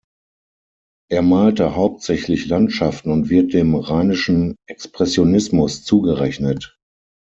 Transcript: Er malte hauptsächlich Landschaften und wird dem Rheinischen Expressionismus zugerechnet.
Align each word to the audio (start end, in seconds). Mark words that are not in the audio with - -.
Er 1.11 1.21
malte 1.21 1.75
hauptsächlich 1.75 2.47
Landschaften 2.47 3.11
und 3.11 3.29
wird 3.29 3.53
dem 3.53 3.75
Rheinischen 3.75 4.55
Expressionismus 4.65 5.83
zugerechnet. 5.83 6.79